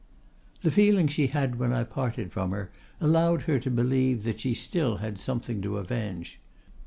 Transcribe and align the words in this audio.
"The 0.63 0.71
feeling 0.71 1.07
she 1.07 1.27
had 1.27 1.59
when 1.59 1.71
I 1.71 1.83
parted 1.83 2.31
from 2.31 2.49
her 2.49 2.71
allowed 2.99 3.41
her 3.41 3.59
to 3.59 3.69
believe 3.69 4.23
that 4.23 4.39
she 4.39 4.55
still 4.55 4.97
had 4.97 5.19
something 5.19 5.61
to 5.61 5.77
avenge. 5.77 6.39